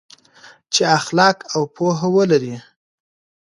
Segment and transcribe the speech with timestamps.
[0.73, 2.55] چې اخلاق او پوهه ولري.